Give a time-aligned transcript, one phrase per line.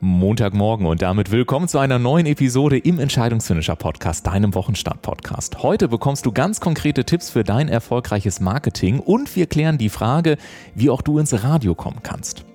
[0.00, 5.62] Montagmorgen und damit willkommen zu einer neuen Episode im Entscheidungsfinisher Podcast, deinem Wochenstart Podcast.
[5.62, 10.38] Heute bekommst du ganz konkrete Tipps für dein erfolgreiches Marketing und wir klären die Frage,
[10.74, 12.45] wie auch du ins Radio kommen kannst.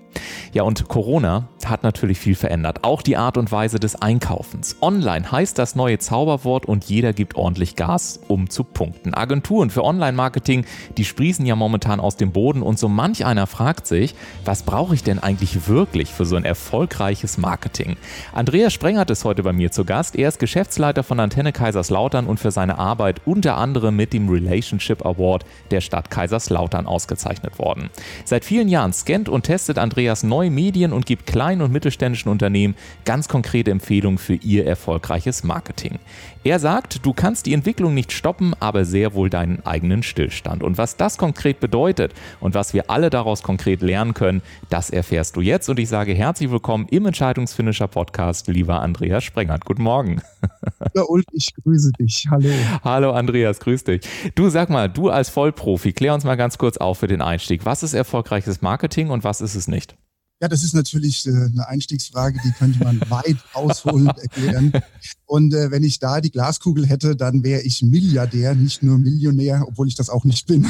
[0.53, 2.83] Ja, und Corona hat natürlich viel verändert.
[2.83, 4.75] Auch die Art und Weise des Einkaufens.
[4.81, 9.13] Online heißt das neue Zauberwort und jeder gibt ordentlich Gas, um zu punkten.
[9.13, 10.65] Agenturen für Online-Marketing,
[10.97, 14.93] die sprießen ja momentan aus dem Boden und so manch einer fragt sich, was brauche
[14.95, 17.95] ich denn eigentlich wirklich für so ein erfolgreiches Marketing?
[18.33, 20.15] Andreas Sprengert ist heute bei mir zu Gast.
[20.15, 25.05] Er ist Geschäftsleiter von Antenne Kaiserslautern und für seine Arbeit unter anderem mit dem Relationship
[25.05, 27.89] Award der Stadt Kaiserslautern ausgezeichnet worden.
[28.25, 32.31] Seit vielen Jahren scannt und testet Andreas neue Medien und gibt kleinen kleinen und mittelständischen
[32.31, 35.99] Unternehmen ganz konkrete Empfehlungen für ihr erfolgreiches Marketing.
[36.43, 40.63] Er sagt, du kannst die Entwicklung nicht stoppen, aber sehr wohl deinen eigenen Stillstand.
[40.63, 45.35] Und was das konkret bedeutet und was wir alle daraus konkret lernen können, das erfährst
[45.35, 45.69] du jetzt.
[45.69, 49.65] Und ich sage herzlich willkommen im Entscheidungsfinisher Podcast, lieber Andreas Sprengert.
[49.65, 50.21] Guten Morgen.
[50.95, 52.27] Ja, Ulf, ich grüße dich.
[52.29, 52.49] Hallo.
[52.83, 54.01] Hallo Andreas, grüß dich.
[54.35, 57.65] Du sag mal, du als Vollprofi, klär uns mal ganz kurz auf für den Einstieg.
[57.65, 59.90] Was ist erfolgreiches Marketing und was ist es nicht?
[60.41, 64.73] Ja, das ist natürlich äh, eine Einstiegsfrage, die könnte man weit ausholend erklären.
[65.27, 69.63] Und äh, wenn ich da die Glaskugel hätte, dann wäre ich Milliardär, nicht nur Millionär,
[69.67, 70.67] obwohl ich das auch nicht bin.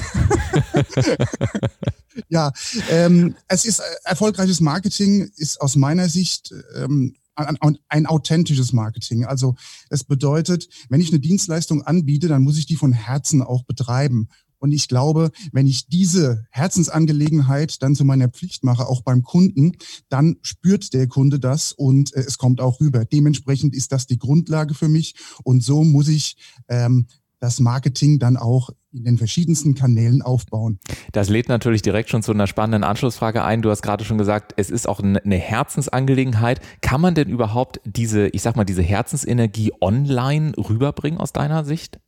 [2.28, 2.52] ja,
[2.90, 9.24] ähm, es ist äh, erfolgreiches Marketing ist aus meiner Sicht ähm, ein, ein authentisches Marketing.
[9.24, 9.56] Also
[9.90, 14.28] es bedeutet, wenn ich eine Dienstleistung anbiete, dann muss ich die von Herzen auch betreiben.
[14.62, 19.72] Und ich glaube, wenn ich diese Herzensangelegenheit dann zu meiner Pflicht mache, auch beim Kunden,
[20.08, 23.04] dann spürt der Kunde das und äh, es kommt auch rüber.
[23.04, 26.38] Dementsprechend ist das die Grundlage für mich und so muss ich
[26.70, 27.08] ähm,
[27.40, 30.80] das Marketing dann auch in den verschiedensten Kanälen aufbauen.
[31.12, 33.64] Das lädt natürlich direkt schon zu einer spannenden Anschlussfrage ein.
[33.64, 36.62] Du hast gerade schon gesagt, es ist auch eine Herzensangelegenheit.
[36.82, 42.00] Kann man denn überhaupt diese, ich sag mal, diese Herzensenergie online rüberbringen aus deiner Sicht?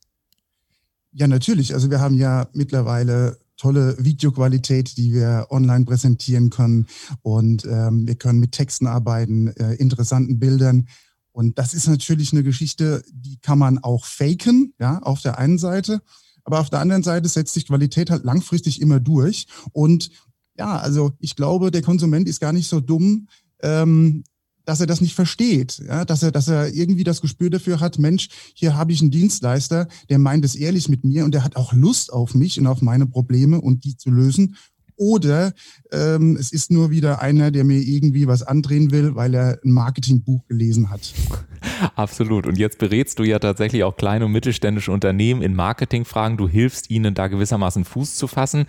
[1.14, 1.74] Ja, natürlich.
[1.74, 6.88] Also wir haben ja mittlerweile tolle Videoqualität, die wir online präsentieren können.
[7.22, 10.88] Und ähm, wir können mit Texten arbeiten, äh, interessanten Bildern.
[11.32, 15.58] Und das ist natürlich eine Geschichte, die kann man auch faken, ja, auf der einen
[15.58, 16.02] Seite.
[16.44, 19.48] Aber auf der anderen Seite setzt sich Qualität halt langfristig immer durch.
[19.72, 20.10] Und
[20.58, 23.28] ja, also ich glaube, der Konsument ist gar nicht so dumm,
[23.62, 24.24] ähm,
[24.66, 28.00] dass er das nicht versteht, ja, dass er, dass er irgendwie das Gespür dafür hat,
[28.00, 31.56] Mensch, hier habe ich einen Dienstleister, der meint es ehrlich mit mir und der hat
[31.56, 34.56] auch Lust auf mich und auf meine Probleme und die zu lösen.
[34.98, 35.54] Oder
[35.92, 39.72] ähm, es ist nur wieder einer, der mir irgendwie was andrehen will, weil er ein
[39.72, 41.14] Marketingbuch gelesen hat.
[41.96, 42.48] Absolut.
[42.48, 46.38] Und jetzt berätst du ja tatsächlich auch kleine und mittelständische Unternehmen in Marketingfragen.
[46.38, 48.66] Du hilfst ihnen da gewissermaßen Fuß zu fassen.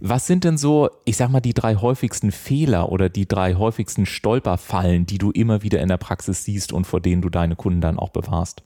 [0.00, 4.06] Was sind denn so, ich sag mal, die drei häufigsten Fehler oder die drei häufigsten
[4.06, 7.80] Stolperfallen, die du immer wieder in der Praxis siehst und vor denen du deine Kunden
[7.80, 8.62] dann auch bewahrst?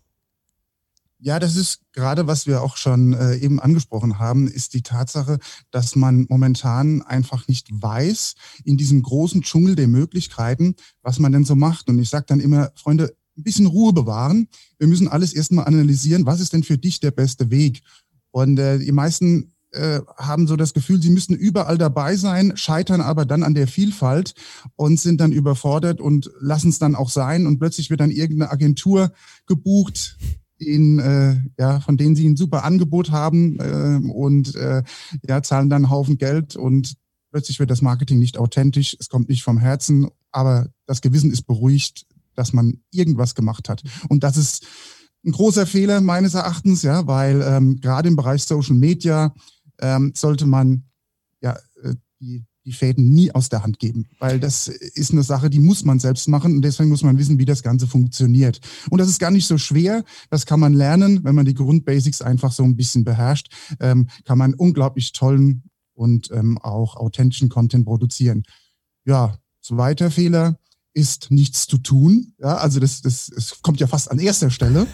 [1.24, 5.38] Ja, das ist gerade, was wir auch schon äh, eben angesprochen haben, ist die Tatsache,
[5.70, 11.46] dass man momentan einfach nicht weiß, in diesem großen Dschungel der Möglichkeiten, was man denn
[11.46, 11.88] so macht.
[11.88, 14.48] Und ich sage dann immer, Freunde, ein bisschen Ruhe bewahren.
[14.78, 17.80] Wir müssen alles erstmal analysieren, was ist denn für dich der beste Weg?
[18.30, 23.00] Und äh, die meisten äh, haben so das Gefühl, sie müssten überall dabei sein, scheitern
[23.00, 24.34] aber dann an der Vielfalt
[24.76, 27.46] und sind dann überfordert und lassen es dann auch sein.
[27.46, 29.14] Und plötzlich wird dann irgendeine Agentur
[29.46, 30.18] gebucht,
[30.58, 34.82] in, äh, ja, von denen sie ein super Angebot haben äh, und äh,
[35.26, 36.94] ja, zahlen dann einen Haufen Geld und
[37.30, 41.42] plötzlich wird das Marketing nicht authentisch, es kommt nicht vom Herzen, aber das Gewissen ist
[41.42, 43.82] beruhigt, dass man irgendwas gemacht hat.
[44.08, 44.66] Und das ist
[45.24, 49.34] ein großer Fehler meines Erachtens, ja, weil ähm, gerade im Bereich Social Media
[49.80, 50.84] ähm, sollte man
[51.40, 55.50] ja äh, die, die Fäden nie aus der Hand geben, weil das ist eine Sache,
[55.50, 58.60] die muss man selbst machen und deswegen muss man wissen, wie das Ganze funktioniert.
[58.90, 62.22] Und das ist gar nicht so schwer, das kann man lernen, wenn man die Grundbasics
[62.22, 63.48] einfach so ein bisschen beherrscht,
[63.80, 68.44] ähm, kann man unglaublich tollen und ähm, auch authentischen Content produzieren.
[69.04, 70.58] Ja, zweiter Fehler
[70.94, 72.34] ist nichts zu tun.
[72.38, 74.86] Ja, also das, das, das kommt ja fast an erster Stelle.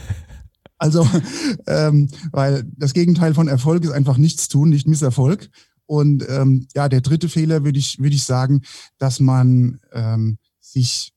[0.79, 1.07] Also,
[1.67, 5.51] ähm, weil das Gegenteil von Erfolg ist einfach nichts tun, nicht Misserfolg.
[5.91, 8.63] Und ähm, ja, der dritte Fehler würde ich, würde ich sagen,
[8.99, 11.13] dass man ähm, sich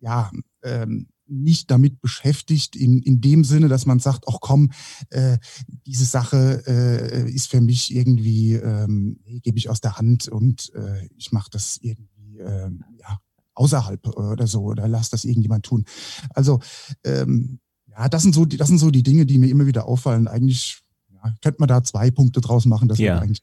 [0.00, 0.30] ja
[0.62, 4.70] ähm, nicht damit beschäftigt, in, in dem Sinne, dass man sagt, ach komm,
[5.08, 5.38] äh,
[5.86, 11.08] diese Sache äh, ist für mich irgendwie, ähm, gebe ich aus der Hand und äh,
[11.16, 13.20] ich mache das irgendwie äh, ja,
[13.54, 15.86] außerhalb oder so oder lass das irgendjemand tun.
[16.34, 16.60] Also
[17.02, 19.86] ähm, ja, das sind so die, das sind so die Dinge, die mir immer wieder
[19.86, 20.28] auffallen.
[20.28, 20.82] Eigentlich
[21.24, 23.18] ja, könnte man da zwei Punkte draus machen, das ja.
[23.18, 23.42] eigentlich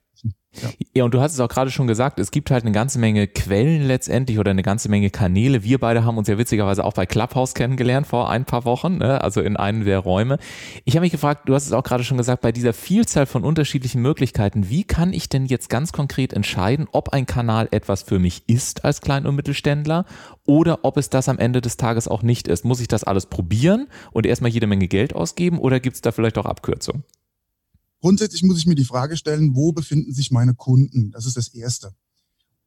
[0.61, 0.69] ja.
[0.93, 3.27] ja, und du hast es auch gerade schon gesagt, es gibt halt eine ganze Menge
[3.27, 5.63] Quellen letztendlich oder eine ganze Menge Kanäle.
[5.63, 9.21] Wir beide haben uns ja witzigerweise auch bei Clubhouse kennengelernt vor ein paar Wochen, ne?
[9.21, 10.37] also in einem der Räume.
[10.85, 13.43] Ich habe mich gefragt, du hast es auch gerade schon gesagt, bei dieser Vielzahl von
[13.43, 18.19] unterschiedlichen Möglichkeiten, wie kann ich denn jetzt ganz konkret entscheiden, ob ein Kanal etwas für
[18.19, 20.05] mich ist als Klein- und Mittelständler
[20.45, 22.63] oder ob es das am Ende des Tages auch nicht ist?
[22.63, 26.11] Muss ich das alles probieren und erstmal jede Menge Geld ausgeben oder gibt es da
[26.11, 27.03] vielleicht auch Abkürzungen?
[28.05, 31.09] Grundsätzlich muss ich mir die Frage stellen, wo befinden sich meine Kunden?
[31.09, 31.95] Das ist das Erste.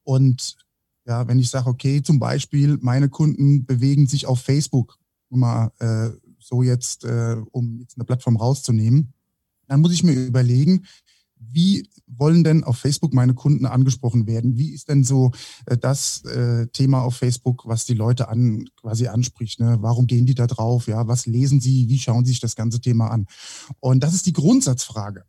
[0.03, 0.57] Und
[1.07, 4.99] ja, wenn ich sage, okay, zum Beispiel, meine Kunden bewegen sich auf Facebook,
[5.29, 9.13] mal äh, so jetzt, äh, um jetzt eine Plattform rauszunehmen,
[9.69, 10.87] dann muss ich mir überlegen,
[11.41, 14.57] wie wollen denn auf Facebook meine Kunden angesprochen werden?
[14.57, 15.31] Wie ist denn so
[15.67, 19.61] äh, das äh, Thema auf Facebook, was die Leute an, quasi anspricht?
[19.61, 19.79] Ne?
[19.81, 20.87] Warum gehen die da drauf?
[20.87, 21.89] Ja, was lesen sie?
[21.89, 23.27] Wie schauen sie sich das ganze Thema an?
[23.81, 25.25] Und das ist die Grundsatzfrage.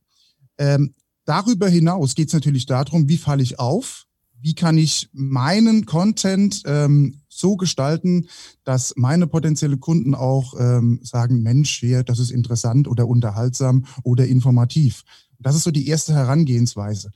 [0.58, 0.94] Ähm,
[1.26, 4.06] darüber hinaus geht es natürlich darum, wie falle ich auf?
[4.42, 8.28] Wie kann ich meinen Content ähm, so gestalten,
[8.64, 14.28] dass meine potenzielle Kunden auch ähm, sagen, Mensch, hier, das ist interessant oder unterhaltsam oder
[14.28, 15.04] informativ.
[15.40, 17.12] Das ist so die erste Herangehensweise.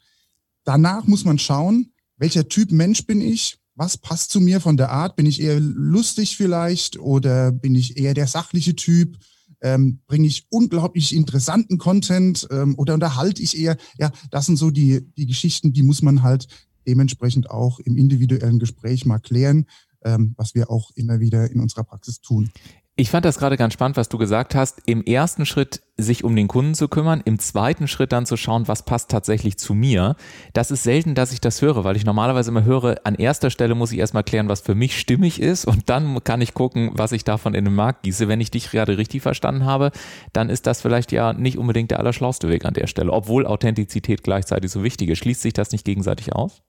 [0.64, 3.58] Danach muss man schauen, welcher Typ Mensch bin ich?
[3.76, 5.16] Was passt zu mir von der Art?
[5.16, 9.18] Bin ich eher lustig vielleicht oder bin ich eher der sachliche Typ?
[9.62, 13.78] Ähm, bringe ich unglaublich interessanten Content ähm, oder unterhalte ich eher?
[13.98, 16.48] Ja, das sind so die, die Geschichten, die muss man halt
[16.86, 19.66] dementsprechend auch im individuellen Gespräch mal klären,
[20.04, 22.52] ähm, was wir auch immer wieder in unserer Praxis tun.
[22.96, 24.84] Ich fand das gerade ganz spannend, was du gesagt hast.
[24.86, 28.68] Im ersten Schritt sich um den Kunden zu kümmern, im zweiten Schritt dann zu schauen,
[28.68, 30.16] was passt tatsächlich zu mir.
[30.54, 33.74] Das ist selten, dass ich das höre, weil ich normalerweise immer höre, an erster Stelle
[33.74, 37.14] muss ich erstmal klären, was für mich stimmig ist und dann kann ich gucken, was
[37.14, 38.28] ich davon in den Markt gieße.
[38.28, 39.90] Wenn ich dich gerade richtig verstanden habe,
[40.32, 44.24] dann ist das vielleicht ja nicht unbedingt der allerschlauste Weg an der Stelle, obwohl Authentizität
[44.24, 45.18] gleichzeitig so wichtig ist.
[45.18, 46.62] Schließt sich das nicht gegenseitig aus?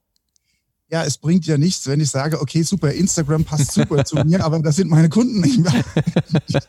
[0.89, 4.43] Ja, es bringt ja nichts, wenn ich sage, okay, super, Instagram passt super zu mir,
[4.43, 5.83] aber das sind meine Kunden nicht mehr.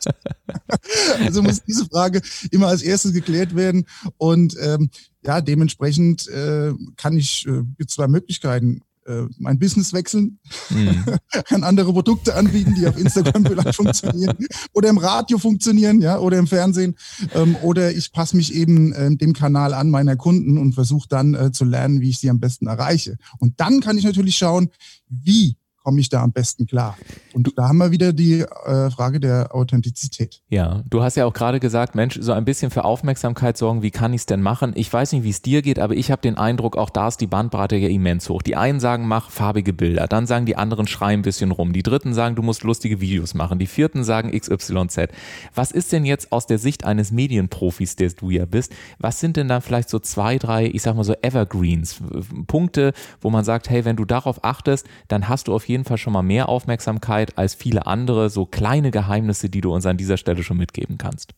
[1.23, 2.21] also muss diese Frage
[2.51, 3.85] immer als erstes geklärt werden.
[4.17, 4.89] Und ähm,
[5.23, 10.39] ja, dementsprechend äh, kann ich, äh, zwei Möglichkeiten äh, mein Business wechseln,
[10.69, 11.03] mhm.
[11.45, 14.37] kann andere Produkte anbieten, die auf Instagram vielleicht funktionieren
[14.73, 16.95] oder im Radio funktionieren, ja, oder im Fernsehen.
[17.33, 21.33] Ähm, oder ich passe mich eben äh, dem Kanal an meiner Kunden und versuche dann
[21.33, 23.17] äh, zu lernen, wie ich sie am besten erreiche.
[23.39, 24.69] Und dann kann ich natürlich schauen,
[25.09, 25.57] wie
[25.87, 26.97] komme ich da am besten klar?
[27.37, 30.41] Und da haben wir wieder die äh, Frage der Authentizität.
[30.49, 33.91] Ja, du hast ja auch gerade gesagt, Mensch, so ein bisschen für Aufmerksamkeit sorgen, wie
[33.91, 34.73] kann ich es denn machen?
[34.75, 37.21] Ich weiß nicht, wie es dir geht, aber ich habe den Eindruck, auch da ist
[37.21, 38.41] die Bandbreite ja immens hoch.
[38.41, 41.73] Die einen sagen, mach farbige Bilder, dann sagen die anderen, schrei ein bisschen rum.
[41.73, 43.59] Die dritten sagen, du musst lustige Videos machen.
[43.59, 45.09] Die vierten sagen XYZ.
[45.53, 49.37] Was ist denn jetzt aus der Sicht eines Medienprofis, der du ja bist, was sind
[49.37, 52.01] denn dann vielleicht so zwei, drei, ich sag mal so Evergreens,
[52.47, 55.85] Punkte, wo man sagt, hey, wenn du darauf achtest, dann hast du auf jeden jeden
[55.85, 59.97] Fall schon mal mehr Aufmerksamkeit als viele andere so kleine Geheimnisse, die du uns an
[59.97, 61.33] dieser Stelle schon mitgeben kannst.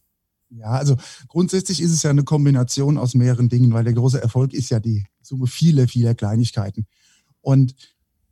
[0.49, 0.95] Ja, also
[1.27, 4.79] grundsätzlich ist es ja eine Kombination aus mehreren Dingen, weil der große Erfolg ist ja
[4.79, 6.87] die Summe vieler, vieler Kleinigkeiten.
[7.41, 7.75] Und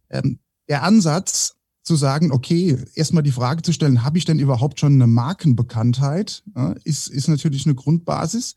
[0.09, 4.79] ähm, der Ansatz zu sagen, okay, erstmal die Frage zu stellen, habe ich denn überhaupt
[4.79, 8.55] schon eine Markenbekanntheit, ja, ist, ist natürlich eine Grundbasis.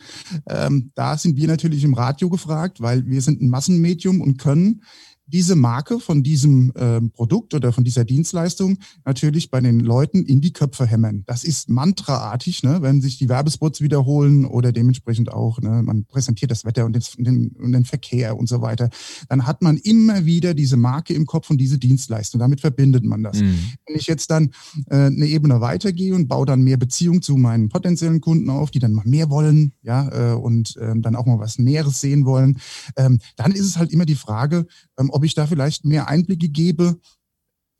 [0.48, 4.82] Ähm, da sind wir natürlich im Radio gefragt, weil wir sind ein Massenmedium und können
[5.30, 10.40] diese Marke von diesem äh, Produkt oder von dieser Dienstleistung natürlich bei den Leuten in
[10.40, 11.22] die Köpfe hämmern.
[11.26, 12.78] Das ist mantraartig, ne?
[12.82, 17.50] wenn sich die Werbespots wiederholen oder dementsprechend auch, ne, man präsentiert das Wetter und den,
[17.58, 18.90] und den Verkehr und so weiter,
[19.28, 22.40] dann hat man immer wieder diese Marke im Kopf und diese Dienstleistung.
[22.40, 23.40] Damit verbindet man das.
[23.40, 23.58] Mhm.
[23.86, 24.50] Wenn ich jetzt dann
[24.86, 28.78] äh, eine Ebene weitergehe und baue dann mehr Beziehung zu meinen potenziellen Kunden auf, die
[28.78, 32.58] dann mal mehr wollen, ja, äh, und äh, dann auch mal was Näheres sehen wollen,
[32.96, 34.66] ähm, dann ist es halt immer die Frage,
[34.98, 36.98] ähm, ob ich da vielleicht mehr Einblicke gebe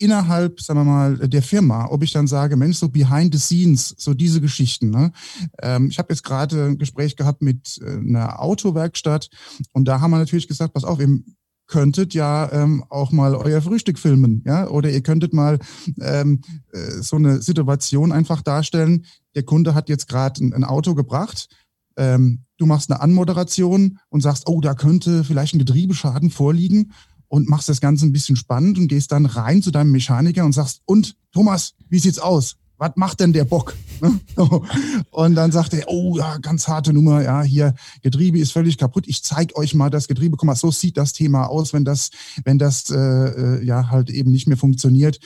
[0.01, 3.95] innerhalb, sagen wir mal, der Firma, ob ich dann sage, Mensch, so behind the scenes,
[3.99, 4.89] so diese Geschichten.
[4.89, 5.13] Ne?
[5.61, 9.29] Ähm, ich habe jetzt gerade ein Gespräch gehabt mit äh, einer Autowerkstatt
[9.73, 11.21] und da haben wir natürlich gesagt, pass auf, ihr
[11.67, 15.59] könntet ja ähm, auch mal euer Frühstück filmen, ja, oder ihr könntet mal
[16.01, 16.41] ähm,
[16.73, 19.05] äh, so eine Situation einfach darstellen.
[19.37, 21.49] Der Kunde hat jetzt gerade ein, ein Auto gebracht
[21.97, 26.93] ähm, du machst eine Anmoderation und sagst, oh, da könnte vielleicht ein Getriebeschaden vorliegen
[27.31, 30.53] und machst das Ganze ein bisschen spannend und gehst dann rein zu deinem Mechaniker und
[30.53, 32.57] sagst, und Thomas, wie sieht's aus?
[32.77, 33.77] Was macht denn der Bock?
[35.11, 39.05] Und dann sagt er, oh ja, ganz harte Nummer, ja, hier, Getriebe ist völlig kaputt.
[39.07, 40.39] Ich zeig euch mal das Getriebe.
[40.39, 42.09] Guck mal, so sieht das Thema aus, wenn das,
[42.43, 45.21] wenn das äh, äh, ja halt eben nicht mehr funktioniert.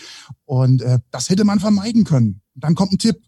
[0.44, 2.40] Und äh, das hätte man vermeiden können.
[2.56, 3.22] Dann kommt ein Tipp.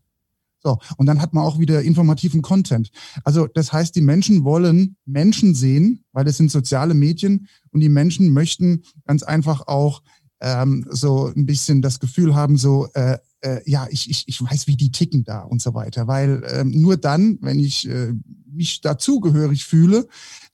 [0.66, 2.90] So, und dann hat man auch wieder informativen Content.
[3.22, 7.88] Also das heißt, die Menschen wollen Menschen sehen, weil das sind soziale Medien und die
[7.88, 10.02] Menschen möchten ganz einfach auch
[10.40, 14.66] ähm, so ein bisschen das Gefühl haben, so, äh, äh, ja, ich, ich, ich weiß,
[14.66, 16.08] wie die ticken da und so weiter.
[16.08, 18.12] Weil ähm, nur dann, wenn ich äh,
[18.50, 20.08] mich dazugehörig fühle,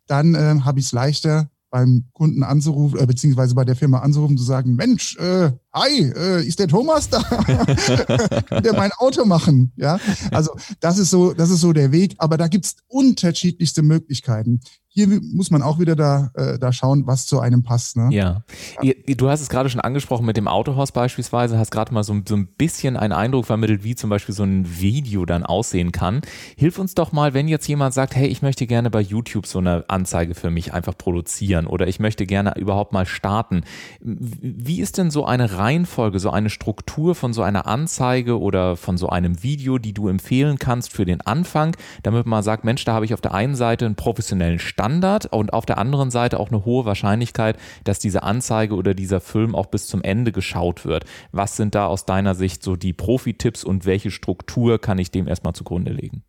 [0.07, 4.37] dann äh, habe ich es leichter, beim Kunden anzurufen, äh, beziehungsweise bei der Firma anzurufen,
[4.37, 7.23] zu sagen, Mensch, äh, hi, äh, ist der Thomas da?
[8.49, 9.73] Kann der mein Auto machen?
[9.77, 9.99] Ja,
[10.31, 14.61] also das ist so, das ist so der Weg, aber da gibt's unterschiedlichste Möglichkeiten
[14.95, 17.97] hier muss man auch wieder da, äh, da schauen, was zu einem passt.
[17.97, 18.09] Ne?
[18.11, 18.45] Ja.
[18.83, 18.93] ja.
[19.17, 22.37] Du hast es gerade schon angesprochen mit dem Autohaus beispielsweise, hast gerade mal so, so
[22.37, 26.21] ein bisschen einen Eindruck vermittelt, wie zum Beispiel so ein Video dann aussehen kann.
[26.57, 29.61] Hilf uns doch mal, wenn jetzt jemand sagt, hey, ich möchte gerne bei YouTube so
[29.61, 33.63] eine Anzeige für mich einfach produzieren oder ich möchte gerne überhaupt mal starten.
[34.01, 38.99] Wie ist denn so eine Reihenfolge, so eine Struktur von so einer Anzeige oder von
[38.99, 42.95] so einem Video, die du empfehlen kannst für den Anfang, damit man sagt, Mensch, da
[42.95, 46.49] habe ich auf der einen Seite einen professionellen Standard und auf der anderen Seite auch
[46.49, 51.05] eine hohe Wahrscheinlichkeit, dass diese Anzeige oder dieser Film auch bis zum Ende geschaut wird.
[51.31, 55.29] Was sind da aus deiner Sicht so die Profi-Tipps und welche Struktur kann ich dem
[55.29, 56.25] erstmal zugrunde legen?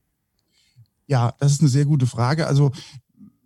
[1.08, 2.46] Ja, das ist eine sehr gute Frage.
[2.46, 2.72] Also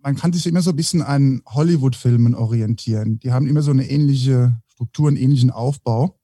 [0.02, 3.20] man kann sich immer so ein bisschen an Hollywood-Filmen orientieren.
[3.20, 6.20] Die haben immer so eine ähnliche Struktur, einen ähnlichen Aufbau.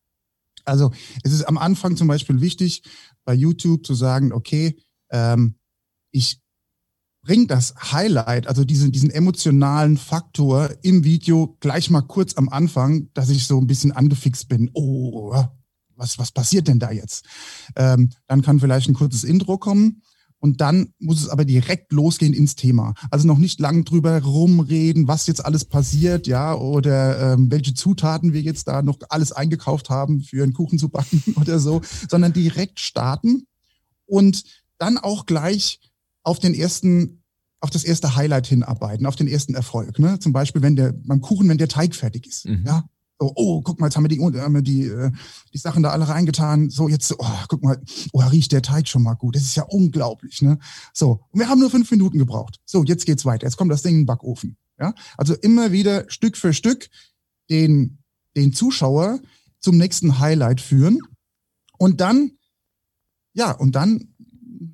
[0.64, 0.92] Also
[1.25, 2.82] es ist am Anfang zum Beispiel wichtig,
[3.25, 4.78] bei YouTube zu sagen, okay,
[5.11, 5.56] ähm,
[6.12, 6.40] ich
[7.23, 13.08] bringt das Highlight, also diesen, diesen emotionalen Faktor im Video gleich mal kurz am Anfang,
[13.14, 14.70] dass ich so ein bisschen angefixt bin.
[14.73, 15.34] Oh,
[15.96, 17.25] was, was passiert denn da jetzt?
[17.75, 20.02] Ähm, dann kann vielleicht ein kurzes Intro kommen.
[20.45, 22.93] Und dann muss es aber direkt losgehen ins Thema.
[23.11, 28.35] Also noch nicht lang drüber rumreden, was jetzt alles passiert, ja, oder ähm, welche Zutaten
[28.35, 32.35] wir jetzt da noch alles eingekauft haben für einen Kuchen zu backen oder so, sondern
[32.35, 33.47] direkt starten
[34.05, 34.45] und
[34.77, 35.81] dann auch gleich
[36.25, 37.23] auf den ersten,
[37.61, 39.99] auf das erste Highlight hinarbeiten, auf den ersten Erfolg.
[39.99, 40.19] Ne?
[40.19, 42.45] Zum Beispiel, wenn der beim Kuchen, wenn der Teig fertig ist.
[42.45, 42.65] Mhm.
[42.67, 42.85] Ja,
[43.18, 45.11] so, oh, guck mal, jetzt haben wir die, haben wir die, äh,
[45.52, 46.71] die Sachen da alle reingetan.
[46.71, 47.80] So, jetzt, oh, guck mal,
[48.12, 49.37] oh, riecht der Teig schon mal gut.
[49.37, 50.59] Das ist ja unglaublich, ne?
[50.92, 52.61] So, und wir haben nur fünf Minuten gebraucht.
[52.64, 53.47] So, jetzt geht's weiter.
[53.47, 54.56] Jetzt kommt das Ding in den Backofen.
[54.78, 56.88] Ja, also immer wieder Stück für Stück
[57.49, 57.99] den,
[58.37, 59.21] den Zuschauer
[59.61, 60.99] zum nächsten Highlight führen
[61.78, 62.33] und dann,
[63.33, 64.13] ja, und dann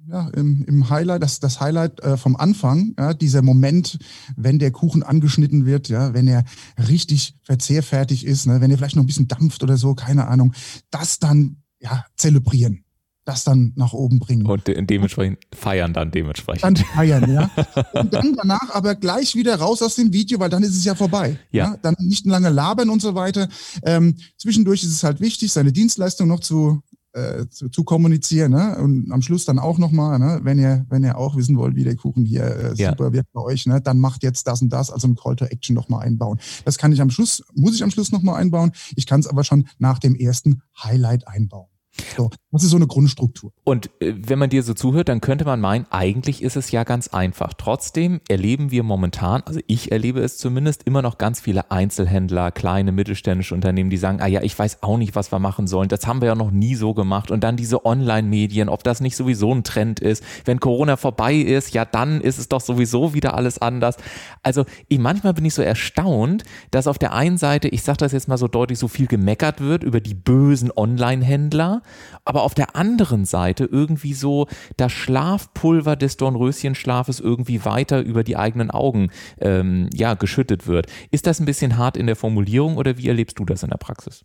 [0.08, 3.98] ja, im, im Highlight, das, das Highlight äh, vom Anfang, ja, dieser Moment,
[4.36, 6.44] wenn der Kuchen angeschnitten wird, ja, wenn er
[6.88, 10.52] richtig verzehrfertig ist, ne, wenn er vielleicht noch ein bisschen dampft oder so, keine Ahnung,
[10.90, 12.84] das dann ja zelebrieren,
[13.24, 14.46] das dann nach oben bringen.
[14.46, 16.64] Und de dementsprechend feiern dann dementsprechend.
[16.64, 17.50] Dann feiern, ja.
[17.92, 20.94] Und dann danach aber gleich wieder raus aus dem Video, weil dann ist es ja
[20.94, 21.38] vorbei.
[21.50, 21.72] Ja.
[21.72, 21.76] ja?
[21.82, 23.48] Dann nicht lange labern und so weiter.
[23.82, 26.82] Ähm, zwischendurch ist es halt wichtig, seine Dienstleistung noch zu
[27.12, 28.52] äh, zu, zu kommunizieren.
[28.52, 28.78] Ne?
[28.78, 30.40] Und am Schluss dann auch nochmal, ne?
[30.42, 32.90] wenn ihr, wenn ihr auch wissen wollt, wie der Kuchen hier äh, ja.
[32.90, 33.80] super wirkt bei euch, ne?
[33.80, 36.38] dann macht jetzt das und das, also ein Call to Action nochmal einbauen.
[36.64, 38.72] Das kann ich am Schluss, muss ich am Schluss nochmal einbauen.
[38.96, 41.68] Ich kann es aber schon nach dem ersten Highlight einbauen.
[42.16, 43.52] So, das ist so eine Grundstruktur.
[43.64, 46.84] Und äh, wenn man dir so zuhört, dann könnte man meinen, eigentlich ist es ja
[46.84, 47.52] ganz einfach.
[47.54, 52.92] Trotzdem erleben wir momentan, also ich erlebe es zumindest, immer noch ganz viele Einzelhändler, kleine
[52.92, 55.88] mittelständische Unternehmen, die sagen, ah ja, ich weiß auch nicht, was wir machen sollen.
[55.88, 57.30] Das haben wir ja noch nie so gemacht.
[57.30, 60.24] Und dann diese Online-Medien, ob das nicht sowieso ein Trend ist.
[60.44, 63.96] Wenn Corona vorbei ist, ja, dann ist es doch sowieso wieder alles anders.
[64.42, 68.12] Also ich, manchmal bin ich so erstaunt, dass auf der einen Seite, ich sage das
[68.12, 71.82] jetzt mal so deutlich, so viel gemeckert wird über die bösen Online-Händler
[72.24, 78.36] aber auf der anderen Seite irgendwie so das Schlafpulver des Dornröschenschlafes irgendwie weiter über die
[78.36, 80.86] eigenen Augen ähm, ja, geschüttet wird.
[81.10, 83.78] Ist das ein bisschen hart in der Formulierung oder wie erlebst du das in der
[83.78, 84.24] Praxis?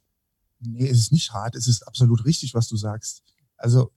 [0.60, 3.24] Nee, es ist nicht hart, es ist absolut richtig, was du sagst.
[3.58, 3.92] Also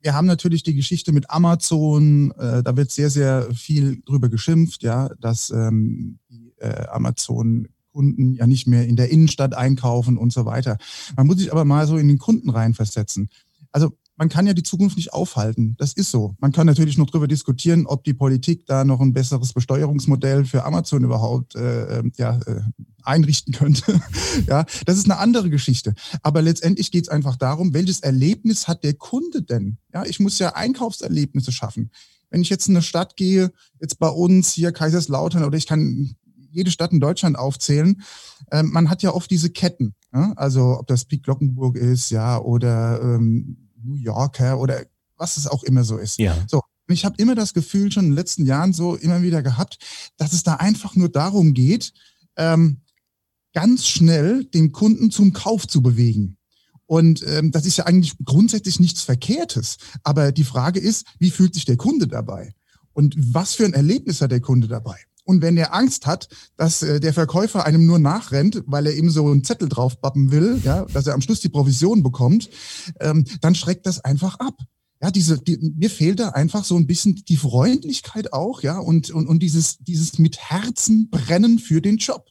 [0.00, 4.82] wir haben natürlich die Geschichte mit Amazon, äh, da wird sehr, sehr viel drüber geschimpft,
[4.82, 10.32] ja, dass ähm, die äh, Amazon Kunden ja nicht mehr in der Innenstadt einkaufen und
[10.32, 10.78] so weiter.
[11.16, 13.28] Man muss sich aber mal so in den Kunden reinversetzen.
[13.72, 15.76] Also man kann ja die Zukunft nicht aufhalten.
[15.78, 16.34] Das ist so.
[16.40, 20.64] Man kann natürlich noch darüber diskutieren, ob die Politik da noch ein besseres Besteuerungsmodell für
[20.64, 22.60] Amazon überhaupt äh, ähm, ja, äh,
[23.04, 24.00] einrichten könnte.
[24.48, 25.94] ja, das ist eine andere Geschichte.
[26.22, 29.78] Aber letztendlich geht es einfach darum, welches Erlebnis hat der Kunde denn?
[29.94, 31.90] Ja, ich muss ja Einkaufserlebnisse schaffen.
[32.28, 36.16] Wenn ich jetzt in eine Stadt gehe, jetzt bei uns hier Kaiserslautern oder ich kann
[36.50, 38.02] jede Stadt in Deutschland aufzählen.
[38.50, 39.94] Ähm, man hat ja oft diese Ketten.
[40.12, 40.32] Ja?
[40.36, 44.84] Also ob das Pik Glockenburg ist, ja, oder ähm, New Yorker oder
[45.16, 46.18] was es auch immer so ist.
[46.18, 46.36] Ja.
[46.46, 46.62] So.
[46.88, 49.78] Und ich habe immer das Gefühl, schon in den letzten Jahren so immer wieder gehabt,
[50.16, 51.92] dass es da einfach nur darum geht,
[52.36, 52.80] ähm,
[53.52, 56.38] ganz schnell den Kunden zum Kauf zu bewegen.
[56.86, 59.76] Und ähm, das ist ja eigentlich grundsätzlich nichts Verkehrtes.
[60.04, 62.54] Aber die Frage ist, wie fühlt sich der Kunde dabei?
[62.94, 64.96] Und was für ein Erlebnis hat der Kunde dabei?
[65.28, 69.10] Und wenn er Angst hat, dass äh, der Verkäufer einem nur nachrennt, weil er ihm
[69.10, 72.48] so einen Zettel draufbappen will, ja, dass er am Schluss die Provision bekommt,
[72.98, 74.58] ähm, dann schreckt das einfach ab.
[75.02, 79.10] Ja, diese, die, mir fehlt da einfach so ein bisschen die Freundlichkeit auch, ja, und,
[79.10, 82.24] und, und dieses, dieses mit Herzen brennen für den Job.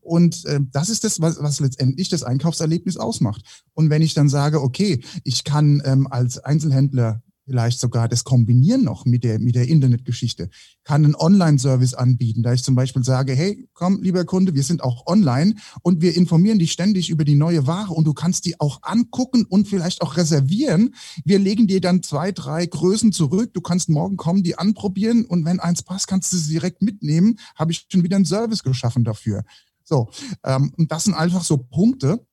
[0.00, 3.44] Und äh, das ist das, was, was letztendlich das Einkaufserlebnis ausmacht.
[3.72, 8.84] Und wenn ich dann sage, okay, ich kann ähm, als Einzelhändler vielleicht sogar das kombinieren
[8.84, 10.48] noch mit der, mit der Internetgeschichte,
[10.84, 14.82] kann einen Online-Service anbieten, da ich zum Beispiel sage, hey, komm, lieber Kunde, wir sind
[14.82, 18.60] auch online und wir informieren dich ständig über die neue Ware und du kannst die
[18.60, 20.94] auch angucken und vielleicht auch reservieren.
[21.24, 23.52] Wir legen dir dann zwei, drei Größen zurück.
[23.54, 27.38] Du kannst morgen kommen, die anprobieren und wenn eins passt, kannst du sie direkt mitnehmen.
[27.56, 29.42] Habe ich schon wieder einen Service geschaffen dafür.
[29.84, 30.10] So,
[30.44, 32.24] ähm, und das sind einfach so Punkte,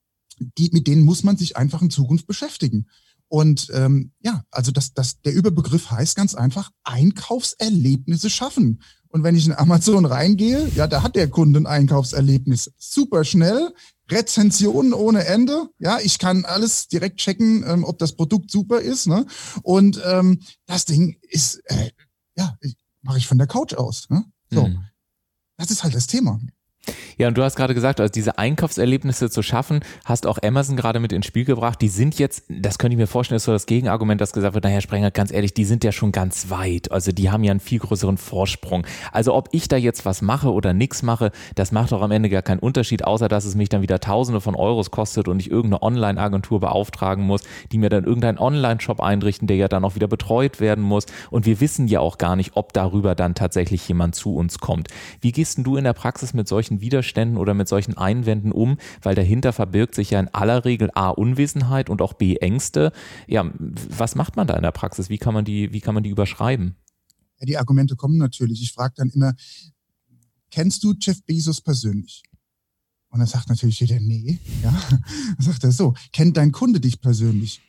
[0.57, 2.87] die, mit denen muss man sich einfach in Zukunft beschäftigen.
[3.29, 8.81] Und ähm, ja, also das, das, der Überbegriff heißt ganz einfach Einkaufserlebnisse schaffen.
[9.07, 12.71] Und wenn ich in Amazon reingehe, ja, da hat der Kunde ein Einkaufserlebnis.
[12.77, 13.73] Super schnell,
[14.09, 15.69] Rezensionen ohne Ende.
[15.79, 19.07] Ja, ich kann alles direkt checken, ähm, ob das Produkt super ist.
[19.07, 19.25] Ne?
[19.63, 21.91] Und ähm, das Ding ist, äh,
[22.35, 22.55] ja,
[23.01, 24.09] mache ich von der Couch aus.
[24.09, 24.25] Ne?
[24.51, 24.83] So, mhm.
[25.57, 26.39] das ist halt das Thema.
[27.17, 30.99] Ja, und du hast gerade gesagt, also diese Einkaufserlebnisse zu schaffen, hast auch Amazon gerade
[30.99, 31.81] mit ins Spiel gebracht.
[31.81, 34.63] Die sind jetzt, das könnte ich mir vorstellen, ist so das Gegenargument, das gesagt wird,
[34.63, 36.91] naja, Sprenger, ganz ehrlich, die sind ja schon ganz weit.
[36.91, 38.85] Also die haben ja einen viel größeren Vorsprung.
[39.11, 42.29] Also ob ich da jetzt was mache oder nichts mache, das macht doch am Ende
[42.29, 45.51] gar keinen Unterschied, außer dass es mich dann wieder Tausende von Euros kostet und ich
[45.51, 47.41] irgendeine Online-Agentur beauftragen muss,
[47.71, 51.05] die mir dann irgendeinen Online-Shop einrichten, der ja dann auch wieder betreut werden muss.
[51.29, 54.87] Und wir wissen ja auch gar nicht, ob darüber dann tatsächlich jemand zu uns kommt.
[55.21, 58.77] Wie gehst denn du in der Praxis mit solchen Widerständen oder mit solchen Einwänden um?
[59.01, 62.91] Weil dahinter verbirgt sich ja in aller Regel A, Unwissenheit und auch B, Ängste.
[63.27, 65.09] Ja, was macht man da in der Praxis?
[65.09, 66.75] Wie kann man die, wie kann man die überschreiben?
[67.39, 68.61] Ja, die Argumente kommen natürlich.
[68.61, 69.33] Ich frage dann immer,
[70.51, 72.23] kennst du Jeff Bezos persönlich?
[73.09, 74.71] Und dann sagt natürlich jeder, nee, ja.
[74.89, 77.59] Dann sagt er so, kennt dein Kunde dich persönlich?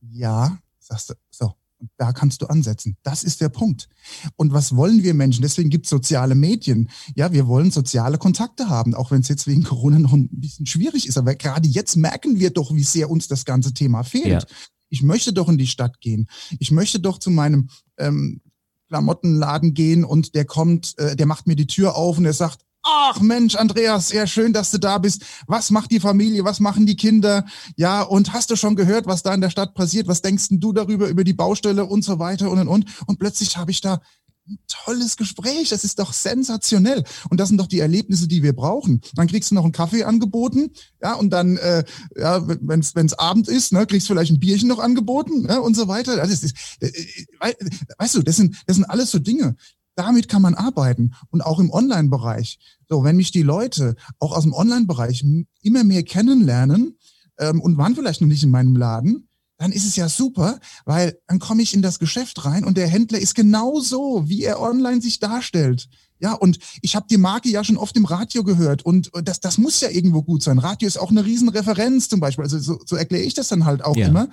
[0.00, 1.54] Ja, sagst du, so,
[1.96, 2.96] da kannst du ansetzen.
[3.02, 3.88] Das ist der Punkt.
[4.36, 5.42] Und was wollen wir Menschen?
[5.42, 6.90] Deswegen gibt es soziale Medien.
[7.14, 10.66] Ja, wir wollen soziale Kontakte haben, auch wenn es jetzt wegen Corona noch ein bisschen
[10.66, 11.18] schwierig ist.
[11.18, 14.26] Aber gerade jetzt merken wir doch, wie sehr uns das ganze Thema fehlt.
[14.26, 14.56] Ja.
[14.88, 16.28] Ich möchte doch in die Stadt gehen.
[16.58, 18.40] Ich möchte doch zu meinem ähm,
[18.88, 22.65] Klamottenladen gehen und der kommt, äh, der macht mir die Tür auf und er sagt,
[22.86, 25.24] ach Mensch, Andreas, sehr schön, dass du da bist.
[25.46, 26.44] Was macht die Familie?
[26.44, 27.44] Was machen die Kinder?
[27.76, 30.06] Ja, und hast du schon gehört, was da in der Stadt passiert?
[30.06, 32.86] Was denkst du darüber, über die Baustelle und so weiter und und und?
[33.06, 34.00] Und plötzlich habe ich da
[34.48, 35.70] ein tolles Gespräch.
[35.70, 37.02] Das ist doch sensationell.
[37.30, 39.00] Und das sind doch die Erlebnisse, die wir brauchen.
[39.14, 40.70] Dann kriegst du noch einen Kaffee angeboten,
[41.02, 41.84] ja, und dann, äh,
[42.16, 45.74] ja, wenn es Abend ist, ne, kriegst du vielleicht ein Bierchen noch angeboten, ne, und
[45.74, 46.16] so weiter.
[46.16, 47.54] Das ist, äh, äh
[47.98, 49.56] weißt du, das sind, das sind alles so Dinge
[49.96, 52.58] damit kann man arbeiten und auch im Online-Bereich.
[52.88, 55.24] So, wenn mich die Leute auch aus dem Online-Bereich
[55.62, 56.98] immer mehr kennenlernen
[57.38, 59.28] ähm, und waren vielleicht noch nicht in meinem Laden,
[59.58, 62.88] dann ist es ja super, weil dann komme ich in das Geschäft rein und der
[62.88, 65.88] Händler ist genauso, wie er online sich darstellt.
[66.18, 69.58] Ja, und ich habe die Marke ja schon oft im Radio gehört und das, das
[69.58, 70.58] muss ja irgendwo gut sein.
[70.58, 72.44] Radio ist auch eine Riesenreferenz zum Beispiel.
[72.44, 74.08] Also so, so erkläre ich das dann halt auch ja.
[74.08, 74.28] immer.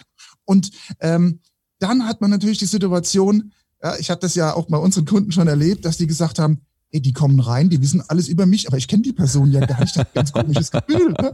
[0.46, 1.40] Und ähm,
[1.80, 3.52] dann hat man natürlich die Situation,
[3.84, 6.62] ja, ich habe das ja auch bei unseren Kunden schon erlebt, dass die gesagt haben,
[6.92, 9.66] ey, die kommen rein, die wissen alles über mich, aber ich kenne die Person ja
[9.66, 9.98] gar nicht.
[9.98, 11.12] Das ist ein ganz komisches Gefühl.
[11.12, 11.34] Ne?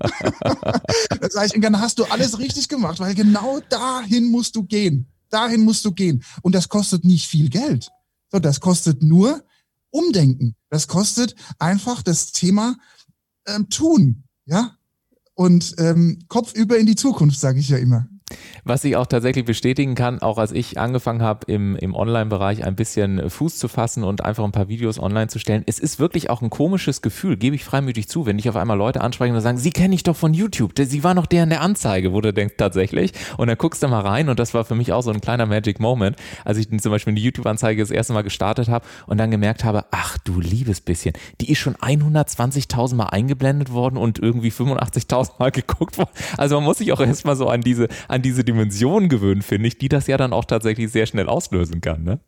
[1.22, 5.08] das heißt, und dann hast du alles richtig gemacht, weil genau dahin musst du gehen.
[5.30, 6.24] Dahin musst du gehen.
[6.42, 7.92] Und das kostet nicht viel Geld.
[8.32, 9.44] So, das kostet nur
[9.92, 10.56] Umdenken.
[10.70, 12.78] Das kostet einfach das Thema
[13.46, 14.24] ähm, tun.
[14.46, 14.78] Ja.
[15.36, 18.08] Und ähm, Kopf über in die Zukunft, sage ich ja immer.
[18.64, 22.76] Was ich auch tatsächlich bestätigen kann, auch als ich angefangen habe, im, im Online-Bereich ein
[22.76, 26.30] bisschen Fuß zu fassen und einfach ein paar Videos online zu stellen, es ist wirklich
[26.30, 29.42] auch ein komisches Gefühl, gebe ich freimütig zu, wenn ich auf einmal Leute anspreche und
[29.42, 32.22] sagen, sie kenne ich doch von YouTube, sie war noch der in der Anzeige, wo
[32.22, 33.14] du denkst, tatsächlich.
[33.38, 35.46] Und dann guckst du mal rein und das war für mich auch so ein kleiner
[35.46, 36.16] Magic Moment,
[36.46, 39.86] als ich zum Beispiel eine YouTube-Anzeige das erste Mal gestartet habe und dann gemerkt habe,
[39.92, 45.52] ach du liebes bisschen, die ist schon 120.000 Mal eingeblendet worden und irgendwie 85.000 Mal
[45.60, 46.12] geguckt worden.
[46.38, 49.70] Also man muss sich auch erstmal so an diese, an an diese Dimension gewöhnt, finde
[49.70, 52.20] ich, die das ja dann auch tatsächlich sehr schnell auslösen kann, ne?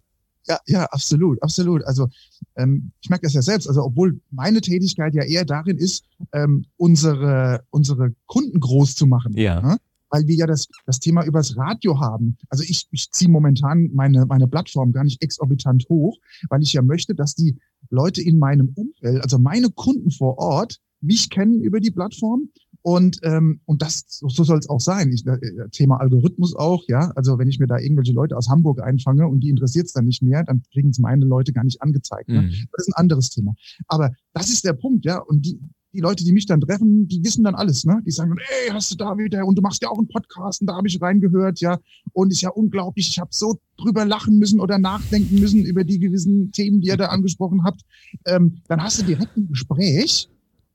[0.47, 1.83] Ja, ja, absolut, absolut.
[1.83, 2.07] Also
[2.55, 3.67] ähm, ich merke das ja selbst.
[3.67, 9.33] Also obwohl meine Tätigkeit ja eher darin ist, ähm, unsere unsere Kunden groß zu machen.
[9.37, 9.61] Ja.
[9.61, 9.77] Ne?
[10.09, 12.37] Weil wir ja das das Thema übers Radio haben.
[12.49, 16.17] Also ich ich ziehe momentan meine meine Plattform gar nicht exorbitant hoch,
[16.49, 17.59] weil ich ja möchte, dass die
[17.91, 22.49] Leute in meinem Umfeld, also meine Kunden vor Ort, mich kennen über die Plattform
[22.83, 25.11] Und, ähm, und das, so soll es auch sein.
[25.11, 25.37] Ich, äh,
[25.71, 27.11] Thema Algorithmus auch, ja.
[27.15, 30.05] Also wenn ich mir da irgendwelche Leute aus Hamburg einfange und die interessiert es dann
[30.05, 32.29] nicht mehr, dann kriegen es meine Leute gar nicht angezeigt.
[32.29, 32.43] Ne?
[32.43, 32.67] Mhm.
[32.71, 33.53] Das ist ein anderes Thema.
[33.87, 35.19] Aber das ist der Punkt, ja.
[35.19, 35.59] Und die,
[35.93, 38.01] die Leute, die mich dann treffen, die wissen dann alles, ne?
[38.05, 40.67] Die sagen, ey, hast du da wieder und du machst ja auch einen Podcast und
[40.67, 41.79] da habe ich reingehört, ja.
[42.13, 45.99] Und ist ja unglaublich, ich habe so drüber lachen müssen oder nachdenken müssen über die
[45.99, 47.81] gewissen Themen, die ihr da angesprochen habt.
[48.25, 50.29] Ähm, dann hast du direkt ein Gespräch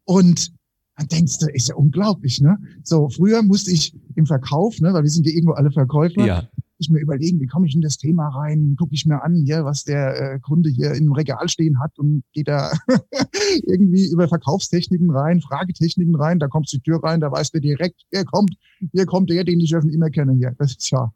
[0.05, 0.53] und
[0.97, 2.59] dann denkst du, ist ja unglaublich, ne?
[2.83, 6.49] So, früher musste ich im Verkauf, ne, weil wir sind ja irgendwo alle Verkäufer, ja
[6.79, 9.65] ich mir überlegen, wie komme ich in das Thema rein, gucke ich mir an, hier,
[9.65, 12.73] was der äh, Kunde hier im Regal stehen hat und geht da
[13.67, 17.61] irgendwie über Verkaufstechniken rein, Fragetechniken rein, da kommst du die Tür rein, da weißt du
[17.61, 18.57] direkt, wer kommt,
[18.93, 20.55] hier kommt der, den ich schon immer kenne hier.
[20.59, 21.13] Das ist ja.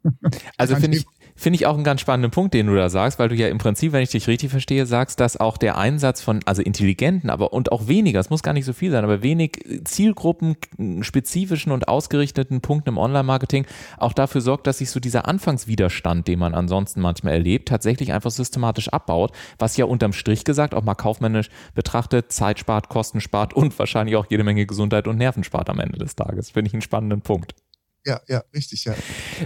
[0.56, 1.06] Also finde ich,
[1.40, 3.56] finde ich auch einen ganz spannenden Punkt, den du da sagst, weil du ja im
[3.56, 7.54] Prinzip, wenn ich dich richtig verstehe, sagst, dass auch der Einsatz von, also intelligenten, aber
[7.54, 10.56] und auch weniger, es muss gar nicht so viel sein, aber wenig Zielgruppen,
[11.00, 13.64] spezifischen und ausgerichteten Punkten im Online-Marketing
[13.96, 18.30] auch dafür sorgt, dass sich so dieser Anfangswiderstand, den man ansonsten manchmal erlebt, tatsächlich einfach
[18.30, 23.54] systematisch abbaut, was ja unterm Strich gesagt, auch mal kaufmännisch betrachtet, Zeit spart, Kosten spart
[23.54, 26.50] und wahrscheinlich auch jede Menge Gesundheit und Nerven spart am Ende des Tages.
[26.50, 27.54] Finde ich einen spannenden Punkt.
[28.06, 28.94] Ja, ja, richtig, ja.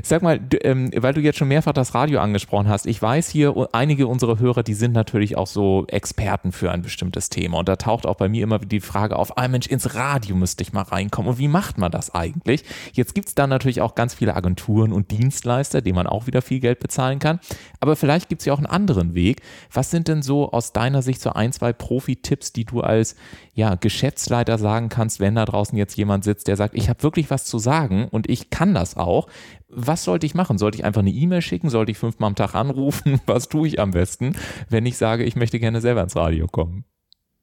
[0.05, 3.29] Sag mal, du, ähm, weil du jetzt schon mehrfach das Radio angesprochen hast, ich weiß
[3.29, 7.59] hier, einige unserer Hörer, die sind natürlich auch so Experten für ein bestimmtes Thema.
[7.59, 10.63] Und da taucht auch bei mir immer die Frage auf, ah Mensch, ins Radio müsste
[10.63, 11.33] ich mal reinkommen.
[11.33, 12.63] Und wie macht man das eigentlich?
[12.93, 16.41] Jetzt gibt es da natürlich auch ganz viele Agenturen und Dienstleister, denen man auch wieder
[16.41, 17.41] viel Geld bezahlen kann.
[17.81, 19.43] Aber vielleicht gibt es ja auch einen anderen Weg.
[19.73, 23.17] Was sind denn so aus deiner Sicht so ein, zwei Profi-Tipps, die du als
[23.55, 27.31] ja, Geschäftsleiter sagen kannst, wenn da draußen jetzt jemand sitzt, der sagt, ich habe wirklich
[27.31, 29.29] was zu sagen und ich kann das auch.
[29.69, 30.59] Was sollte ich machen?
[30.59, 31.69] Sollte ich einfach eine E-Mail schicken?
[31.71, 33.21] Sollte ich fünfmal am Tag anrufen?
[33.27, 34.37] Was tue ich am besten,
[34.69, 36.85] wenn ich sage, ich möchte gerne selber ins Radio kommen?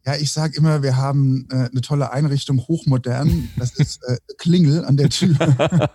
[0.06, 3.50] Ja, ich sage immer, wir haben äh, eine tolle Einrichtung, hochmodern.
[3.58, 5.36] Das ist äh, Klingel an der Tür.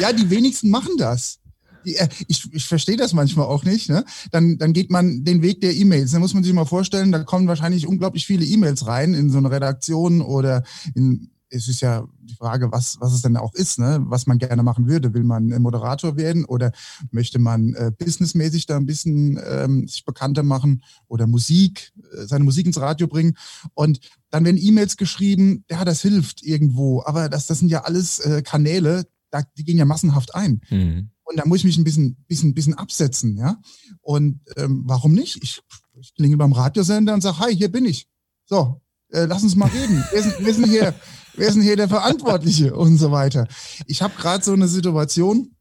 [0.00, 1.38] ja, die wenigsten machen das.
[1.84, 3.88] Äh, ich, ich verstehe das manchmal auch nicht.
[3.88, 4.04] Ne?
[4.30, 6.12] Dann, dann geht man den Weg der E-Mails.
[6.12, 9.38] Da muss man sich mal vorstellen, da kommen wahrscheinlich unglaublich viele E-Mails rein in so
[9.38, 10.62] eine Redaktion oder
[10.94, 14.02] in es ist ja die Frage, was, was es denn auch ist, ne?
[14.06, 15.12] was man gerne machen würde.
[15.14, 16.72] Will man Moderator werden oder
[17.10, 22.44] möchte man äh, businessmäßig da ein bisschen ähm, sich bekannter machen oder Musik, äh, seine
[22.44, 23.36] Musik ins Radio bringen?
[23.74, 28.18] Und dann werden E-Mails geschrieben, ja, das hilft irgendwo, aber das, das sind ja alles
[28.20, 30.62] äh, Kanäle, da, die gehen ja massenhaft ein.
[30.70, 31.10] Mhm.
[31.24, 33.58] Und da muss ich mich ein bisschen, bisschen, bisschen absetzen, ja.
[34.00, 35.42] Und ähm, warum nicht?
[35.42, 35.62] Ich,
[36.00, 38.08] ich klinge beim Radiosender und sage, hi, hier bin ich.
[38.46, 38.80] So,
[39.12, 40.04] äh, lass uns mal reden.
[40.12, 40.94] Wir sind, wir sind hier
[41.34, 43.46] wer ist denn hier der Verantwortliche und so weiter.
[43.86, 45.54] Ich habe gerade so eine Situation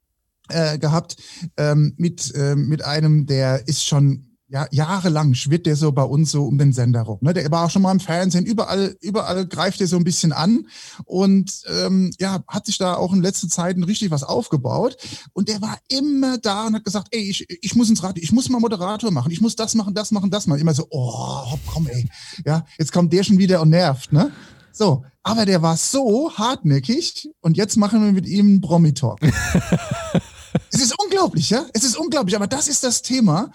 [0.49, 1.17] äh, gehabt
[1.57, 6.31] ähm, mit, äh, mit einem, der ist schon ja, jahrelang schwirrt der so bei uns
[6.31, 7.19] so um den Sender rum.
[7.21, 7.33] Ne?
[7.33, 10.67] Der war auch schon mal im Fernsehen, überall, überall greift er so ein bisschen an
[11.05, 14.97] und ähm, ja, hat sich da auch in letzter Zeit richtig was aufgebaut.
[15.31, 18.33] Und der war immer da und hat gesagt, ey, ich, ich muss ins Radio, ich
[18.33, 20.59] muss mal Moderator machen, ich muss das machen, das machen, das machen.
[20.59, 22.09] Immer so, oh, hopp, komm, ey.
[22.45, 24.33] Ja, jetzt kommt der schon wieder und nervt, ne?
[24.71, 29.19] So, aber der war so hartnäckig und jetzt machen wir mit ihm einen Promi-Talk.
[30.71, 31.65] es ist unglaublich, ja?
[31.73, 33.51] Es ist unglaublich, aber das ist das Thema.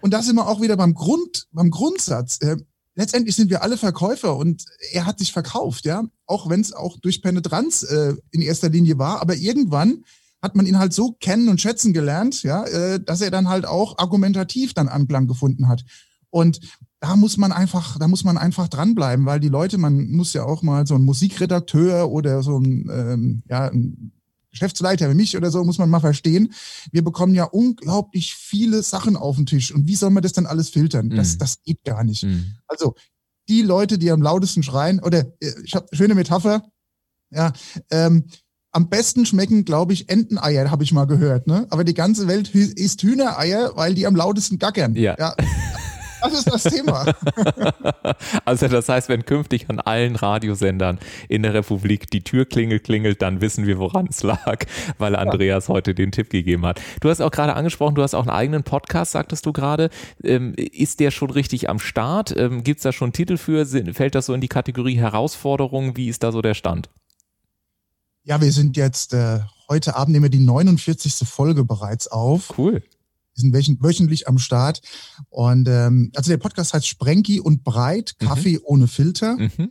[0.00, 2.38] Und da sind wir auch wieder beim Grund, beim Grundsatz.
[2.40, 2.56] Äh,
[2.94, 6.04] letztendlich sind wir alle Verkäufer und er hat sich verkauft, ja?
[6.26, 10.04] Auch wenn es auch durch Penetranz äh, in erster Linie war, aber irgendwann
[10.42, 13.66] hat man ihn halt so kennen und schätzen gelernt, ja, äh, dass er dann halt
[13.66, 15.84] auch argumentativ dann Anklang gefunden hat.
[16.30, 16.60] Und
[17.00, 20.44] da muss man einfach, da muss man einfach dranbleiben, weil die Leute, man muss ja
[20.44, 24.12] auch mal so ein Musikredakteur oder so ein, ähm, ja, ein
[24.50, 26.54] Geschäftsleiter wie mich oder so, muss man mal verstehen.
[26.90, 29.72] Wir bekommen ja unglaublich viele Sachen auf den Tisch.
[29.72, 31.10] Und wie soll man das dann alles filtern?
[31.10, 31.38] Das, mhm.
[31.38, 32.22] das geht gar nicht.
[32.22, 32.54] Mhm.
[32.66, 32.94] Also
[33.48, 36.62] die Leute, die am lautesten schreien, oder äh, ich habe schöne Metapher,
[37.30, 37.52] ja,
[37.90, 38.24] ähm,
[38.72, 41.46] am besten schmecken, glaube ich, Enteneier, habe ich mal gehört.
[41.46, 41.66] Ne?
[41.70, 44.94] Aber die ganze Welt isst Hühnereier, weil die am lautesten gackern.
[44.94, 45.16] Ja.
[45.18, 45.34] ja.
[46.30, 47.14] Das ist das Thema.
[48.44, 53.40] also das heißt, wenn künftig an allen Radiosendern in der Republik die Türklingel klingelt, dann
[53.40, 54.64] wissen wir, woran es lag,
[54.98, 55.74] weil Andreas ja.
[55.74, 56.80] heute den Tipp gegeben hat.
[57.00, 59.90] Du hast auch gerade angesprochen, du hast auch einen eigenen Podcast, sagtest du gerade.
[60.22, 62.36] Ähm, ist der schon richtig am Start?
[62.36, 63.66] Ähm, Gibt es da schon Titel für?
[63.66, 65.96] Fällt das so in die Kategorie Herausforderungen?
[65.96, 66.90] Wie ist da so der Stand?
[68.24, 71.28] Ja, wir sind jetzt, äh, heute Abend nehmen wir die 49.
[71.28, 72.58] Folge bereits auf.
[72.58, 72.82] Cool.
[73.36, 74.80] Wir sind wöchentlich am Start.
[75.28, 78.26] Und ähm, also der Podcast heißt Sprenki und Breit, mhm.
[78.26, 78.62] Kaffee mhm.
[78.64, 79.36] ohne Filter.
[79.36, 79.70] Mhm.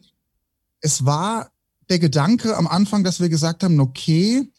[0.82, 1.52] Es war
[1.90, 4.52] der Gedanke am Anfang, dass wir gesagt haben, okay,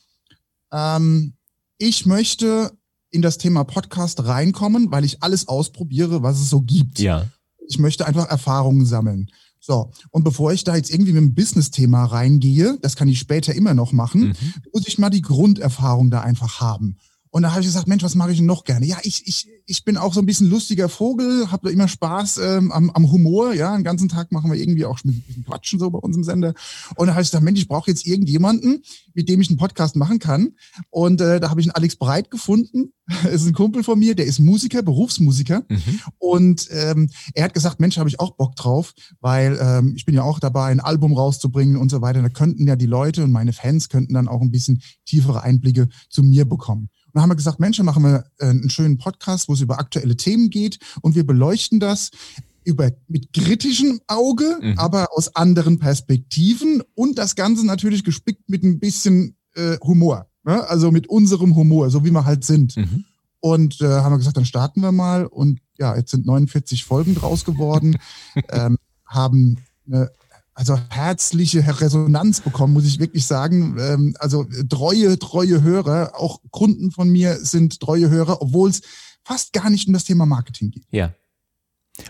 [0.73, 1.35] ähm,
[1.79, 2.73] ich möchte
[3.11, 6.99] in das Thema Podcast reinkommen, weil ich alles ausprobiere, was es so gibt.
[6.99, 7.27] Ja.
[7.69, 9.31] Ich möchte einfach Erfahrungen sammeln.
[9.59, 13.53] So, und bevor ich da jetzt irgendwie mit einem Business-Thema reingehe, das kann ich später
[13.55, 14.35] immer noch machen, mhm.
[14.73, 16.99] muss ich mal die Grunderfahrung da einfach haben.
[17.37, 18.87] Und da habe ich gesagt, Mensch, was mache ich denn noch gerne?
[18.87, 22.39] Ja, ich, ich, ich bin auch so ein bisschen lustiger Vogel, habe da immer Spaß
[22.39, 23.53] ähm, am, am Humor.
[23.53, 26.25] Ja, den ganzen Tag machen wir irgendwie auch ein bisschen Quatschen so bei uns im
[26.25, 26.55] Sender.
[26.97, 29.97] Und da habe ich gesagt, Mensch, ich brauche jetzt irgendjemanden, mit dem ich einen Podcast
[29.97, 30.55] machen kann.
[30.89, 32.95] Und äh, da habe ich einen Alex Breit gefunden.
[33.31, 35.63] ist ein Kumpel von mir, der ist Musiker, Berufsmusiker.
[35.69, 36.01] Mhm.
[36.17, 40.15] Und ähm, er hat gesagt, Mensch, habe ich auch Bock drauf, weil ähm, ich bin
[40.15, 42.23] ja auch dabei, ein Album rauszubringen und so weiter.
[42.23, 45.91] Da könnten ja die Leute und meine Fans könnten dann auch ein bisschen tiefere Einblicke
[46.09, 49.55] zu mir bekommen dann haben wir gesagt, Mensch, machen wir äh, einen schönen Podcast, wo
[49.55, 52.11] es über aktuelle Themen geht und wir beleuchten das
[52.63, 54.79] über, mit kritischem Auge, mhm.
[54.79, 60.27] aber aus anderen Perspektiven und das Ganze natürlich gespickt mit ein bisschen äh, Humor.
[60.45, 60.69] Ne?
[60.69, 62.77] Also mit unserem Humor, so wie wir halt sind.
[62.77, 63.07] Mhm.
[63.41, 65.25] Und äh, haben wir gesagt, dann starten wir mal.
[65.25, 67.97] Und ja, jetzt sind 49 Folgen draus geworden,
[68.51, 68.77] ähm,
[69.07, 70.11] haben eine
[70.57, 73.77] also herzliche Resonanz bekommen, muss ich wirklich sagen.
[73.79, 78.81] Ähm, also treue, treue Hörer, auch Kunden von mir sind treue Hörer, obwohl es
[79.23, 80.87] fast gar nicht um das Thema Marketing geht.
[80.91, 81.13] Ja.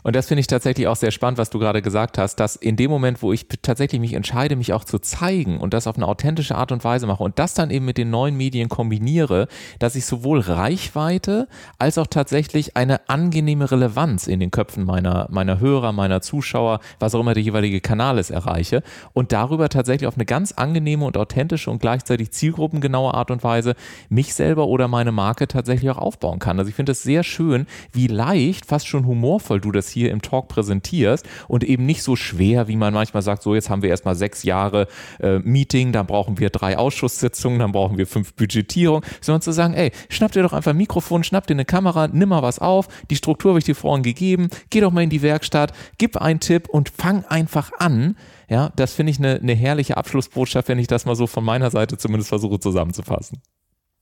[0.03, 2.77] Und das finde ich tatsächlich auch sehr spannend, was du gerade gesagt hast, dass in
[2.77, 6.07] dem Moment, wo ich tatsächlich mich entscheide, mich auch zu zeigen und das auf eine
[6.07, 9.96] authentische Art und Weise mache und das dann eben mit den neuen Medien kombiniere, dass
[9.96, 15.92] ich sowohl Reichweite als auch tatsächlich eine angenehme Relevanz in den Köpfen meiner, meiner Hörer,
[15.92, 20.27] meiner Zuschauer, was auch immer der jeweilige Kanal ist, erreiche und darüber tatsächlich auf eine
[20.27, 23.75] ganz angenehme und authentische und gleichzeitig zielgruppengenaue Art und Weise
[24.09, 26.59] mich selber oder meine Marke tatsächlich auch aufbauen kann.
[26.59, 30.22] Also ich finde es sehr schön, wie leicht, fast schon humorvoll du das hier im
[30.22, 33.90] Talk präsentierst und eben nicht so schwer, wie man manchmal sagt, so jetzt haben wir
[33.90, 34.88] erstmal sechs Jahre
[35.20, 39.74] äh, Meeting, dann brauchen wir drei Ausschusssitzungen, dann brauchen wir fünf Budgetierungen, sondern zu sagen,
[39.74, 42.88] ey, schnapp dir doch einfach ein Mikrofon, schnapp dir eine Kamera, nimm mal was auf,
[43.10, 46.40] die Struktur habe ich dir vorhin gegeben, geh doch mal in die Werkstatt, gib einen
[46.40, 48.16] Tipp und fang einfach an.
[48.48, 51.70] Ja, das finde ich eine, eine herrliche Abschlussbotschaft, wenn ich das mal so von meiner
[51.70, 53.40] Seite zumindest versuche zusammenzufassen.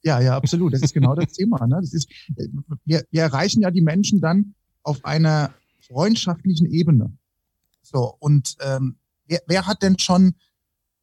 [0.04, 0.74] Ja, ja, absolut.
[0.74, 1.66] Das ist genau das Thema.
[1.66, 1.78] Ne?
[1.80, 2.46] Das ist, äh,
[2.84, 5.54] wir, wir erreichen ja die Menschen dann auf einer
[5.86, 7.16] freundschaftlichen Ebene.
[7.82, 10.34] So, und ähm, wer, wer hat denn schon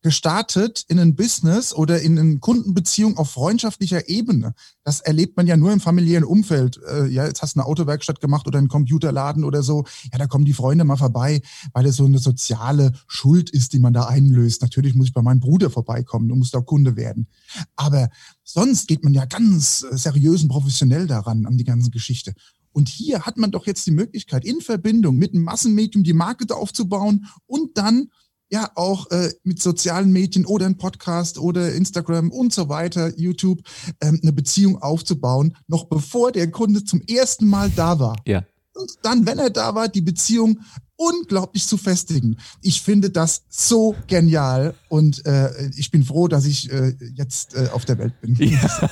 [0.02, 4.54] gestartet in ein Business oder in eine Kundenbeziehung auf freundschaftlicher Ebene.
[4.84, 6.80] Das erlebt man ja nur im familiären Umfeld.
[6.90, 9.86] Äh, ja, jetzt hast du eine Autowerkstatt gemacht oder einen Computerladen oder so.
[10.12, 11.42] Ja, da kommen die Freunde mal vorbei,
[11.74, 14.64] weil es so eine soziale Schuld ist, die man da einlöst.
[14.64, 17.28] Natürlich muss ich bei meinem Bruder vorbeikommen, du musst auch Kunde werden.
[17.76, 18.10] Aber
[18.44, 22.34] sonst geht man ja ganz seriös und professionell daran, an die ganze Geschichte.
[22.72, 26.54] Und hier hat man doch jetzt die Möglichkeit, in Verbindung mit einem Massenmedium die Marke
[26.56, 28.10] aufzubauen und dann
[28.50, 33.62] ja auch äh, mit sozialen Medien oder ein Podcast oder Instagram und so weiter, YouTube,
[34.02, 38.18] ähm, eine Beziehung aufzubauen, noch bevor der Kunde zum ersten Mal da war.
[38.28, 38.44] Ja.
[38.74, 40.60] Und dann, wenn er da war, die Beziehung
[41.02, 42.38] unglaublich zu festigen.
[42.62, 47.70] Ich finde das so genial und äh, ich bin froh, dass ich äh, jetzt äh,
[47.74, 48.36] auf der Welt bin.
[48.36, 48.60] Ja.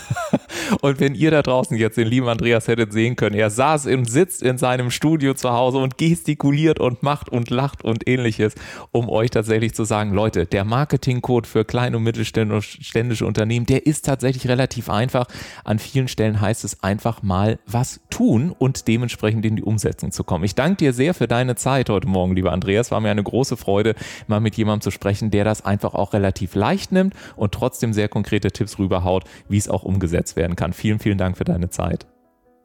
[0.81, 4.09] Und wenn ihr da draußen jetzt den lieben Andreas hättet sehen können, er saß und
[4.09, 8.53] sitzt in seinem Studio zu Hause und gestikuliert und macht und lacht und ähnliches,
[8.91, 14.05] um euch tatsächlich zu sagen, Leute, der Marketingcode für kleine und mittelständische Unternehmen, der ist
[14.05, 15.25] tatsächlich relativ einfach.
[15.63, 20.23] An vielen Stellen heißt es einfach mal was tun und dementsprechend in die Umsetzung zu
[20.23, 20.43] kommen.
[20.43, 22.91] Ich danke dir sehr für deine Zeit heute heute Morgen, lieber Andreas.
[22.91, 23.93] War mir eine große Freude,
[24.27, 28.07] mal mit jemandem zu sprechen, der das einfach auch relativ leicht nimmt und trotzdem sehr
[28.07, 30.71] konkrete Tipps rüberhaut, wie es auch umgesetzt werden kann.
[30.71, 32.05] Vielen, vielen Dank für deine Zeit.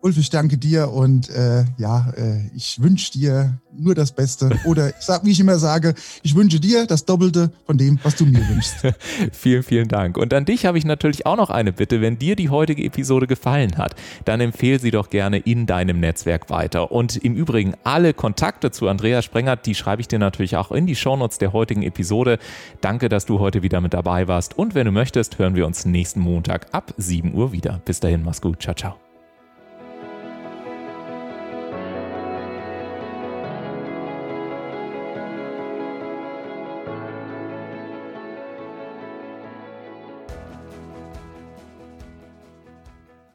[0.05, 4.51] Ulf, ich danke dir und äh, ja, äh, ich wünsche dir nur das Beste.
[4.67, 8.15] Oder ich sag, wie ich immer sage, ich wünsche dir das Doppelte von dem, was
[8.17, 8.87] du mir wünschst.
[9.33, 10.19] vielen, vielen Dank.
[10.19, 12.03] Und an dich habe ich natürlich auch noch eine Bitte.
[12.03, 16.51] Wenn dir die heutige Episode gefallen hat, dann empfehle sie doch gerne in deinem Netzwerk
[16.51, 16.93] weiter.
[16.93, 20.87] Und im Übrigen, alle Kontakte zu Andreas Sprengert, die schreibe ich dir natürlich auch in
[20.87, 22.39] die Shownotes der heutigen Episode.
[22.83, 24.59] Danke, dass du heute wieder mit dabei warst.
[24.59, 27.81] Und wenn du möchtest, hören wir uns nächsten Montag ab 7 Uhr wieder.
[27.87, 28.61] Bis dahin, mach's gut.
[28.61, 29.04] Ciao, ciao.